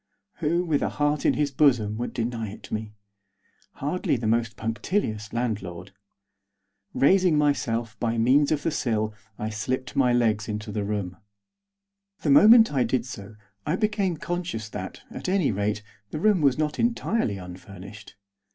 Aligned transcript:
Who, 0.37 0.63
with 0.65 0.81
a 0.81 0.89
heart 0.89 1.27
in 1.27 1.35
his 1.35 1.51
bosom, 1.51 1.95
would 1.97 2.11
deny 2.11 2.49
it 2.49 2.71
me? 2.71 2.95
Hardly 3.73 4.15
the 4.17 4.25
most 4.25 4.57
punctilious 4.57 5.31
landlord. 5.31 5.91
Raising 6.95 7.37
myself 7.37 7.99
by 7.99 8.17
means 8.17 8.51
of 8.51 8.63
the 8.63 8.71
sill 8.71 9.13
I 9.37 9.51
slipped 9.51 9.95
my 9.95 10.11
legs 10.11 10.47
into 10.49 10.71
the 10.71 10.83
room. 10.83 11.17
The 12.23 12.31
moment 12.31 12.73
I 12.73 12.83
did 12.83 13.05
so 13.05 13.35
I 13.63 13.75
became 13.75 14.17
conscious 14.17 14.69
that, 14.69 15.03
at 15.11 15.29
any 15.29 15.51
rate, 15.51 15.83
the 16.09 16.19
room 16.19 16.41
was 16.41 16.57
not 16.57 16.79
entirely 16.79 17.37
unfurnished. 17.37 18.15